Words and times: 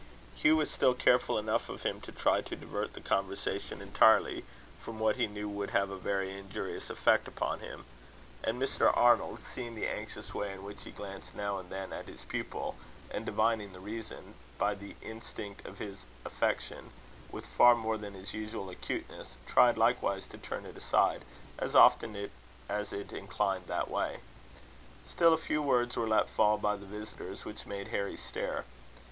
Hugh 0.35 0.55
was 0.55 0.71
still 0.71 0.95
careful 0.95 1.37
enough 1.37 1.69
of 1.69 1.83
him 1.83 2.01
to 2.01 2.11
try 2.11 2.41
to 2.41 2.55
divert 2.55 2.93
the 2.93 3.01
conversation 3.01 3.83
entirely 3.83 4.43
from 4.81 4.97
what 4.97 5.17
he 5.17 5.27
knew 5.27 5.47
would 5.47 5.69
have 5.77 5.91
a 5.91 5.95
very 5.95 6.35
injurious 6.35 6.89
effect 6.89 7.27
upon 7.27 7.59
him; 7.59 7.85
and 8.43 8.59
Mr. 8.59 8.91
Arnold, 8.97 9.41
seeing 9.41 9.75
the 9.75 9.85
anxious 9.85 10.33
way 10.33 10.53
in 10.53 10.63
which 10.63 10.85
he 10.85 10.89
glanced 10.91 11.35
now 11.35 11.59
and 11.59 11.69
then 11.71 11.93
at 11.93 12.07
his 12.07 12.23
pupil, 12.25 12.77
and 13.11 13.27
divining 13.27 13.73
the 13.73 13.79
reason, 13.79 14.33
by 14.57 14.73
the 14.73 14.95
instinct 15.03 15.63
of 15.67 15.77
his 15.77 15.99
affection, 16.25 16.89
with 17.29 17.45
far 17.45 17.75
more 17.75 17.95
than 17.95 18.15
his 18.15 18.33
usual 18.33 18.71
acuteness, 18.71 19.37
tried 19.45 19.77
likewise 19.77 20.25
to 20.25 20.37
turn 20.39 20.65
it 20.65 20.75
aside, 20.75 21.21
as 21.59 21.75
often 21.75 22.31
as 22.67 22.91
it 22.91 23.13
inclined 23.13 23.67
that 23.67 23.87
way. 23.87 24.21
Still 25.07 25.35
a 25.35 25.37
few 25.37 25.61
words 25.61 25.95
were 25.95 26.07
let 26.07 26.27
fall 26.27 26.57
by 26.57 26.75
the 26.75 26.87
visitors, 26.87 27.45
which 27.45 27.67
made 27.67 27.89
Harry 27.89 28.17
stare. 28.17 28.65